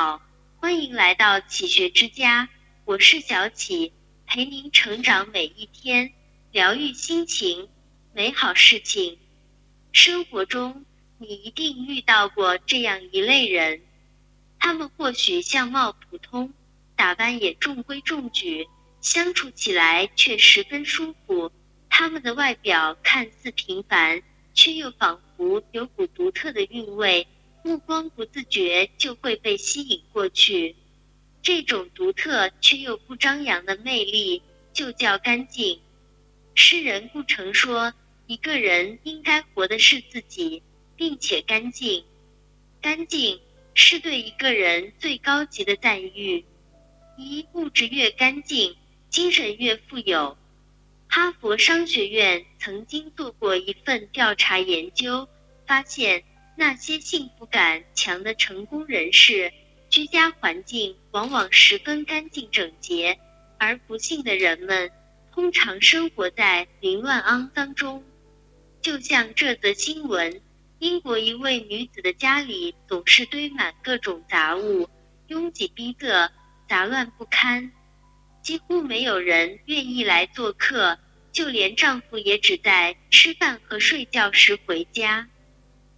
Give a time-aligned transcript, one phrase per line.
[0.00, 0.22] 好，
[0.60, 2.48] 欢迎来到启学之家，
[2.84, 3.92] 我是小启，
[4.28, 6.12] 陪您成长每一天，
[6.52, 7.68] 疗愈心情，
[8.14, 9.18] 美好事情。
[9.90, 10.84] 生活中，
[11.18, 13.82] 你一定遇到过这样一类人，
[14.60, 16.54] 他们或许相貌普通，
[16.94, 18.68] 打扮也中规中矩，
[19.00, 21.50] 相处起来却十分舒服。
[21.90, 24.22] 他们的外表看似平凡，
[24.54, 27.26] 却又仿佛有股独特的韵味。
[27.62, 30.76] 目光不自觉就会被吸引过去，
[31.42, 35.80] 这种独特却又不张扬的魅力就叫干净。
[36.54, 37.92] 诗人顾城说
[38.26, 40.62] ：“一个人应该活的是自己，
[40.96, 42.04] 并且干净。
[42.80, 43.40] 干净
[43.74, 46.44] 是对一个人最高级的赞誉。
[47.16, 48.76] 一物质越干净，
[49.10, 50.38] 精神越富有。”
[51.10, 55.28] 哈佛商学院曾经做过一份调查研究，
[55.66, 56.24] 发现。
[56.60, 59.52] 那些幸福感强的成功人士，
[59.88, 63.16] 居家环境往往十分干净整洁，
[63.58, 64.90] 而不幸的人们
[65.32, 68.02] 通常生活在凌乱肮脏中。
[68.82, 70.42] 就像这则新闻，
[70.80, 74.88] 英国一位女子的家里总是堆满各种杂物，
[75.28, 76.28] 拥挤逼仄，
[76.68, 77.70] 杂乱不堪，
[78.42, 80.98] 几乎没有人愿意来做客，
[81.30, 85.28] 就连丈夫也只在吃饭和睡觉时回家。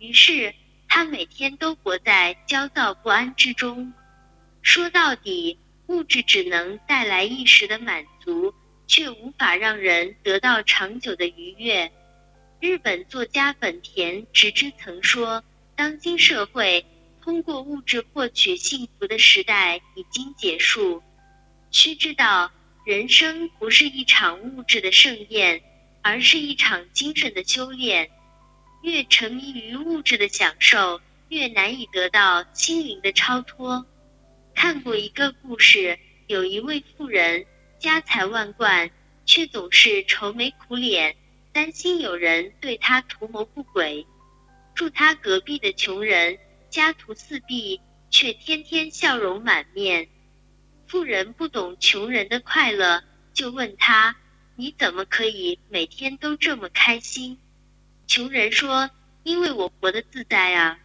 [0.00, 0.54] 于是，
[0.88, 3.92] 他每天都活在焦躁不安之中。
[4.62, 8.54] 说到底，物质只能带来一时的满足，
[8.86, 11.92] 却无法让人得到长久的愉悦。
[12.60, 15.44] 日本作家本田直之曾说
[15.76, 16.82] ：“当今社会
[17.22, 21.02] 通过物质获取幸福的时代已经结束。
[21.70, 22.50] 须知道，
[22.86, 25.62] 人生不是一场物质的盛宴，
[26.00, 28.10] 而是一场精神的修炼。”
[28.82, 33.86] 越沉迷于物质的享受，越难以得到心灵的超脱。
[34.54, 37.44] 看过一个故事，有一位富人
[37.78, 38.90] 家财万贯，
[39.26, 41.14] 却总是愁眉苦脸，
[41.52, 44.06] 担心有人对他图谋不轨；
[44.74, 46.38] 住他隔壁的穷人
[46.70, 47.80] 家徒四壁，
[48.10, 50.08] 却天天笑容满面。
[50.86, 53.02] 富人不懂穷人的快乐，
[53.32, 54.16] 就问他
[54.56, 57.38] ：“你怎么可以每天都这么开心？”
[58.10, 58.90] 穷人说
[59.22, 60.80] ：“因为我活得自在啊，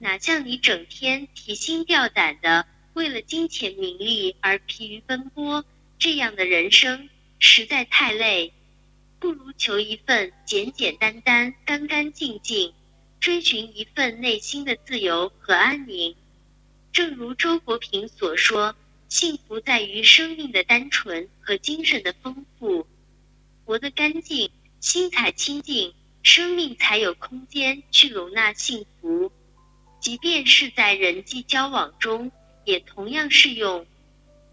[0.00, 5.64] 哪像你整天提心吊胆的，为了金钱名利而疲于奔波，
[6.00, 7.08] 这样的人生
[7.38, 8.52] 实在太累。
[9.20, 12.74] 不如求一份简简单单、干干净净，
[13.20, 16.16] 追寻一份内心的自由和安宁。
[16.90, 18.74] 正如周国平所说，
[19.08, 22.84] 幸福在于生命的单纯和精神的丰富，
[23.64, 29.32] 活得干净，心才清净。”生命才有空间去容纳幸福，
[30.00, 32.30] 即便是在人际交往中，
[32.64, 33.86] 也同样适用。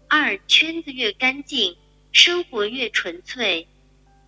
[0.08, 1.76] 二圈子越干净，
[2.12, 3.66] 生活越纯粹。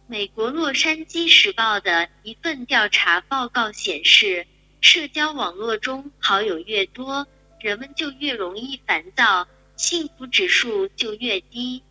[0.07, 4.47] 美国《洛杉矶时报》的一份调查报告显示，
[4.81, 7.27] 社交网络中好友越多，
[7.61, 11.83] 人们就越容易烦躁，幸福指数就越低。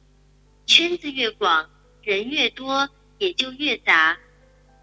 [0.65, 1.69] 圈子越广，
[2.01, 4.17] 人越多，也就越杂。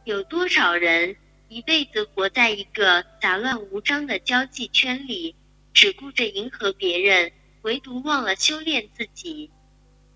[0.04, 1.16] 有多少人
[1.48, 5.34] 一辈子活在一个杂乱无章的交际圈里，
[5.72, 7.32] 只顾着迎合别人，
[7.62, 9.50] 唯独忘了修炼自己？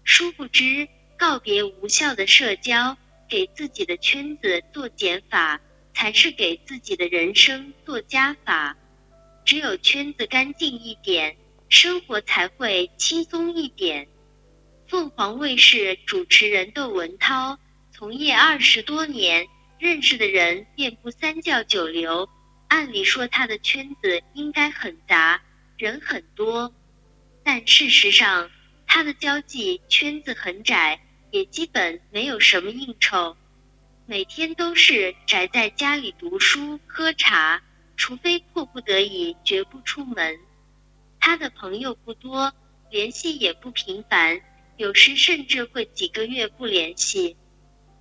[0.04, 2.98] 殊不知，告别无效的社交，
[3.30, 5.58] 给自己的圈子做减法，
[5.94, 8.76] 才是给自己的人生做加法。
[9.46, 11.34] 只有圈子干净一点，
[11.70, 14.06] 生活才会轻松一点。
[14.86, 17.58] 凤凰卫视主持人窦文涛
[17.90, 19.48] 从业二十多年。
[19.78, 22.28] 认识的人遍布三教九流，
[22.66, 25.40] 按理说他的圈子应该很杂，
[25.76, 26.74] 人很多，
[27.44, 28.50] 但事实上
[28.88, 31.00] 他的交际圈子很窄，
[31.30, 33.36] 也基本没有什么应酬，
[34.04, 37.62] 每天都是宅在家里读书喝茶，
[37.96, 40.40] 除非迫不得已，绝不出门。
[41.20, 42.52] 他的朋友不多，
[42.90, 44.40] 联系也不频繁，
[44.76, 47.36] 有时甚至会几个月不联系。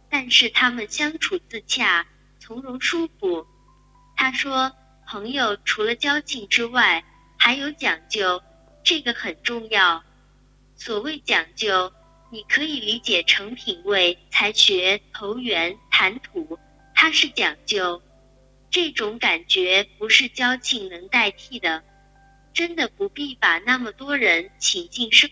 [0.09, 2.05] 但是他们相处自洽，
[2.39, 3.45] 从容舒服。
[4.15, 4.71] 他说
[5.05, 7.03] ：“朋友除了交情之外，
[7.37, 8.41] 还有讲究，
[8.83, 10.03] 这个很重要。
[10.75, 11.91] 所谓讲究，
[12.31, 16.57] 你可以理解成品味、才学、投缘、谈吐，
[16.95, 18.01] 它是讲究。
[18.69, 21.83] 这种感觉不是交情能代替的。
[22.53, 25.29] 真的不必把那么多人请进生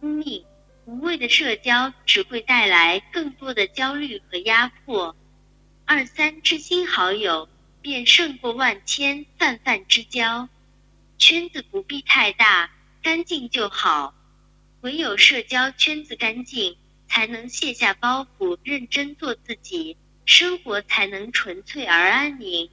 [0.00, 0.44] 命。”
[0.86, 5.16] 无谓的社交只会带来更多的焦虑和压迫。
[5.84, 7.48] 二三知心好友，
[7.82, 10.48] 便胜过万千泛泛之交。
[11.18, 12.70] 圈子不必太大，
[13.02, 14.14] 干净就好。
[14.82, 16.76] 唯有社交圈子干净，
[17.08, 22.70] 才能卸下包袱，认真做自己，生活才能纯粹而安宁。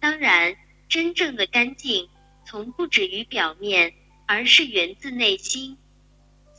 [0.00, 0.56] 当然，
[0.88, 2.08] 真正的干净，
[2.44, 3.94] 从不止于表面，
[4.26, 5.78] 而是源自内心。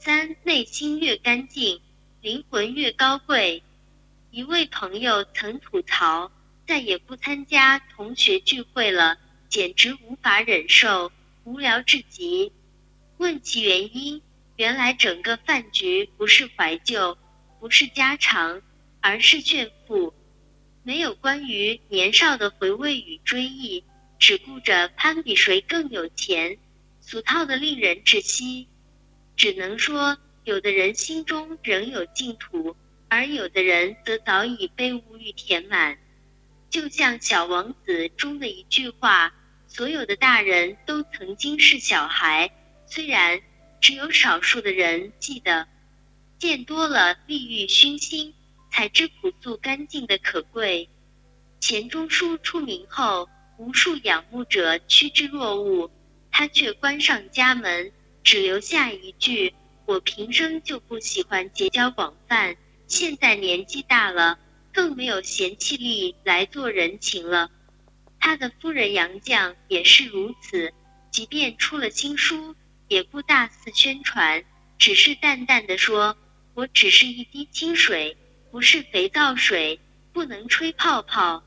[0.01, 1.81] 三，内心越干净，
[2.21, 3.61] 灵魂越高贵。
[4.31, 6.31] 一位朋友曾吐槽，
[6.65, 9.17] 再也不参加同学聚会了，
[9.49, 11.11] 简直无法忍受，
[11.43, 12.49] 无聊至极。
[13.17, 14.21] 问其原因，
[14.55, 17.17] 原来整个饭局不是怀旧，
[17.59, 18.61] 不是家常，
[19.01, 20.13] 而是炫富。
[20.81, 23.83] 没有关于年少的回味与追忆，
[24.17, 26.57] 只顾着攀比谁更有钱，
[27.01, 28.65] 俗套的令人窒息。
[29.39, 32.75] 只能说，有的人心中仍有净土。
[33.07, 35.97] 而有的人则早已被物欲填满，
[36.69, 39.33] 就像《小王子》中的一句话
[39.65, 42.51] ：“所有的大人都曾经是小孩，
[42.85, 43.41] 虽然
[43.81, 45.67] 只有少数的人记得。”
[46.37, 48.33] 见多了利欲熏心，
[48.71, 50.87] 才知朴素干净的可贵。
[51.59, 53.27] 钱钟书出名后，
[53.57, 55.89] 无数仰慕者趋之若鹜，
[56.29, 57.91] 他却关上家门，
[58.29, 59.51] 只留下一句
[59.87, 62.55] ：“我平生就不喜欢结交广泛。”
[62.85, 64.37] 现在年纪大了，
[64.71, 67.49] 更没有闲气力来做人情了。
[68.19, 70.71] 他的夫人杨绛也是如此，
[71.09, 72.55] 即便出了新书，
[72.87, 74.45] 也不大肆宣传，
[74.77, 76.15] 只是淡淡的说
[76.53, 78.15] ：“我只是一滴清水，
[78.51, 79.79] 不是肥皂水，
[80.13, 81.43] 不能吹泡泡。”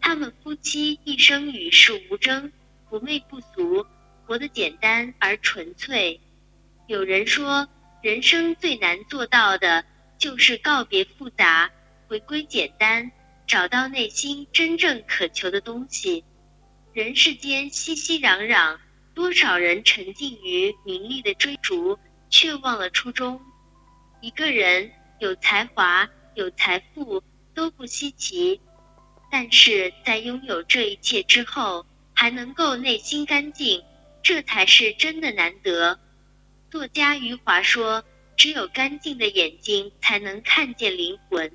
[0.00, 2.50] 他们夫妻一生与世无争，
[2.88, 3.86] 不媚不俗，
[4.26, 6.20] 活得简单而纯粹。
[6.88, 7.68] 有人说，
[8.02, 9.84] 人生最难做到的。
[10.18, 11.70] 就是告别复杂，
[12.08, 13.12] 回归简单，
[13.46, 16.24] 找到内心真正渴求的东西。
[16.94, 18.78] 人世间熙熙攘攘，
[19.12, 21.98] 多少人沉浸于名利的追逐，
[22.30, 23.38] 却忘了初衷。
[24.22, 27.22] 一个人有才华、有财富
[27.54, 28.58] 都不稀奇，
[29.30, 31.84] 但是在拥有这一切之后，
[32.14, 33.84] 还能够内心干净，
[34.26, 36.00] 这才是真的难得。
[36.68, 38.04] 作家余华说。
[38.36, 41.50] 只有干净的眼睛才能看见灵魂。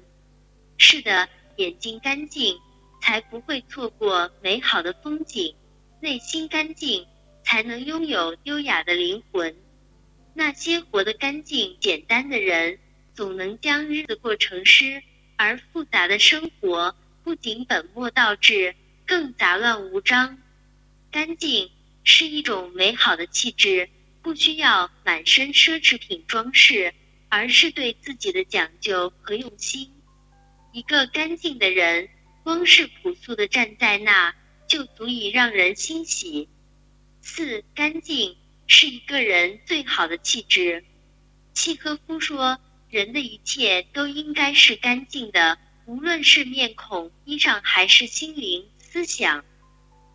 [0.80, 2.58] 是的，眼睛干净，
[3.00, 5.54] 才不会错过美好的风景；
[6.00, 7.06] 内心干净，
[7.44, 9.56] 才能拥有优雅的灵魂。
[10.34, 12.80] 那些活得干净简单的人，
[13.14, 15.00] 总能将日子过成诗；
[15.38, 18.76] 而复杂的生活，不仅本末倒置，
[19.06, 20.40] 更杂乱无章。
[21.12, 21.70] 干净
[22.04, 23.90] 是一种美好的气质。
[24.24, 26.94] 不需要满身奢侈品装饰，
[27.28, 29.92] 而是对自己的讲究和用心。
[30.74, 32.08] 一个干净的人，
[32.44, 34.32] 光是朴素的站在那，
[34.68, 36.48] 就足以让人欣喜。
[37.22, 38.38] 四，干净
[38.68, 40.86] 是一个人最好的气质。
[41.56, 42.60] 契诃夫说
[42.92, 45.58] ：“人的一切都应该是干净的，
[45.88, 49.44] 无论是面孔、衣裳，还是心灵、思想。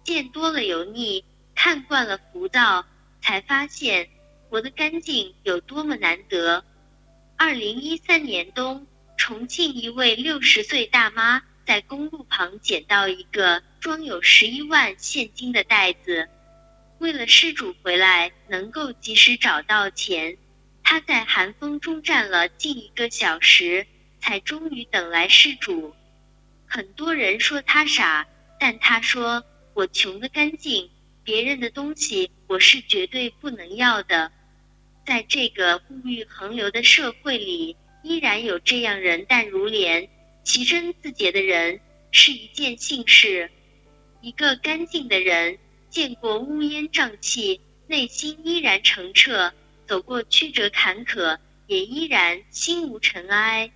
[0.04, 1.24] 见多了油腻，
[1.56, 2.86] 看惯了浮躁。”
[3.22, 4.08] 才发现
[4.48, 6.64] 活得干净有多么难得。
[7.36, 8.86] 二零一三年冬，
[9.16, 16.28] 重庆一位六十岁大妈在公路旁捡到一个装有十一万现金的袋子，
[17.00, 20.38] 为了失主回来能够及时找到钱，
[20.84, 23.84] 她在寒风中站了近一个小时，
[24.20, 25.92] 才终于等来失主。
[26.68, 28.24] 很多人说她傻，
[28.60, 29.42] 但她说
[29.74, 30.88] 我穷得干净。
[31.26, 34.30] 别人的东西我是绝对不能要的，
[35.04, 40.08] 在这个物欲横流的社会里，依然有这样人淡如莲、
[40.44, 41.80] 奇珍自洁的人，
[42.12, 43.50] 是一件幸事。
[44.20, 45.58] 一个干净的人，
[45.90, 49.50] 见过乌烟瘴气，内心依然澄澈；
[49.84, 53.68] 走过曲折坎坷，也依然心无尘埃。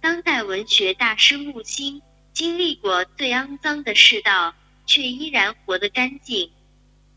[0.00, 2.00] 当代文学大师木心，
[2.32, 4.54] 经历过最肮脏的世道，
[4.86, 6.48] 却依然活得干净。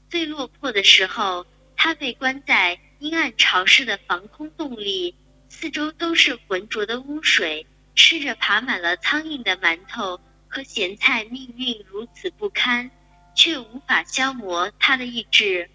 [0.10, 5.16] 最落魄的时候，他被关在阴暗潮湿的防空洞里，
[5.48, 12.90] 四周都是浑浊的污水，吃着爬满了苍蝇的馒头和咸菜，命运如此不堪，
[13.36, 15.70] 却无法消磨他的意志。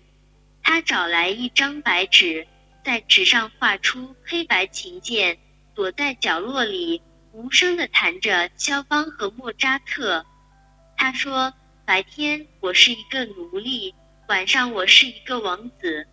[0.63, 2.47] 他找来一张白纸，
[2.85, 5.39] 在纸上画出黑白琴键，
[5.75, 7.01] 躲在角落里，
[7.33, 10.27] 无声地弹着肖邦和莫扎特。
[10.97, 11.55] 他说
[11.87, 13.95] ：“白天我是一个奴隶。”
[14.27, 16.07] 晚上我是一个王子，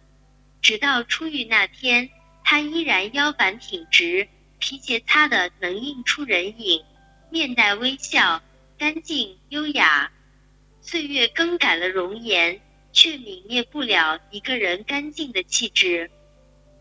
[0.61, 2.09] 直到出狱那天，
[2.43, 4.27] 他依然腰板挺直，
[4.59, 6.83] 皮鞋擦的能映出人影，
[7.29, 8.41] 面带微笑，
[8.77, 10.11] 干净优雅。
[10.81, 12.59] 岁月更改了容颜，
[12.91, 16.11] 却泯灭不了一个人干净的气质。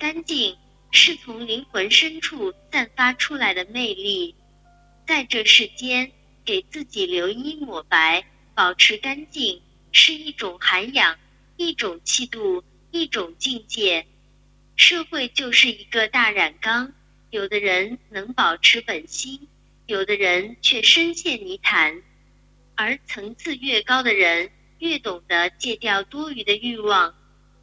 [0.01, 0.57] 干净
[0.91, 4.35] 是从灵魂深处散发出来的魅力。
[5.07, 6.11] 在这世间，
[6.45, 11.19] 给自己留一抹白，保持干净，是一种涵养，
[11.57, 14.07] 一种气度，一种境界。
[14.77, 16.93] 社会就是一个大染缸，
[17.31, 19.49] 有的人能保持本心，
[19.87, 22.03] 有的人却深陷泥潭。
[22.75, 27.15] 而层次越高的人，越懂得戒掉多余的欲望，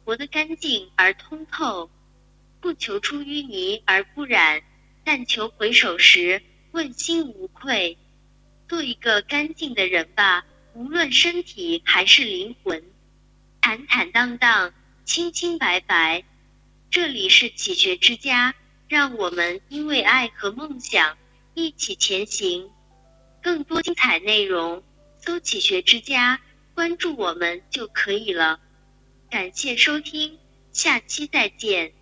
[0.04, 1.90] 活得干净而通透，
[2.60, 4.62] 不求出淤泥而不染，
[5.02, 7.98] 但求回首时问心无愧。
[8.68, 10.44] 做一个干净的人吧，
[10.74, 12.82] 无论身体还是灵魂，
[13.60, 14.72] 坦坦荡荡，
[15.04, 16.24] 清清白白。
[16.90, 18.54] 这里是启学之家，
[18.88, 21.18] 让我们因为爱和梦想
[21.54, 22.70] 一起前行。
[23.42, 24.82] 更多精彩内容。
[25.20, 26.40] 搜“启学之家”，
[26.74, 28.60] 关注我们就可以了。
[29.28, 30.38] 感谢收听，
[30.72, 31.92] 下期再见。